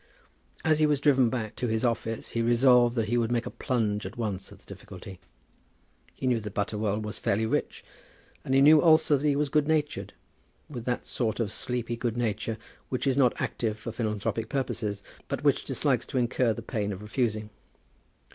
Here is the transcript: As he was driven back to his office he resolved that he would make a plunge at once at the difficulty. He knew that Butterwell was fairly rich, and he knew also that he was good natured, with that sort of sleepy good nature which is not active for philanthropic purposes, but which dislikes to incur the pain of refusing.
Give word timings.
As 0.65 0.79
he 0.79 0.87
was 0.87 0.99
driven 0.99 1.29
back 1.29 1.55
to 1.57 1.67
his 1.67 1.85
office 1.85 2.31
he 2.31 2.41
resolved 2.41 2.95
that 2.95 3.07
he 3.09 3.19
would 3.19 3.31
make 3.31 3.45
a 3.45 3.51
plunge 3.51 4.03
at 4.03 4.17
once 4.17 4.51
at 4.51 4.57
the 4.57 4.65
difficulty. 4.65 5.19
He 6.15 6.25
knew 6.25 6.39
that 6.39 6.55
Butterwell 6.55 6.99
was 6.99 7.19
fairly 7.19 7.45
rich, 7.45 7.85
and 8.43 8.55
he 8.55 8.61
knew 8.61 8.81
also 8.81 9.15
that 9.15 9.27
he 9.27 9.35
was 9.35 9.49
good 9.49 9.67
natured, 9.67 10.13
with 10.67 10.85
that 10.85 11.05
sort 11.05 11.39
of 11.39 11.51
sleepy 11.51 11.97
good 11.97 12.17
nature 12.17 12.57
which 12.89 13.05
is 13.05 13.15
not 13.15 13.39
active 13.39 13.77
for 13.79 13.91
philanthropic 13.91 14.49
purposes, 14.49 15.03
but 15.27 15.43
which 15.43 15.65
dislikes 15.65 16.07
to 16.07 16.17
incur 16.17 16.51
the 16.51 16.63
pain 16.63 16.91
of 16.91 17.03
refusing. 17.03 17.51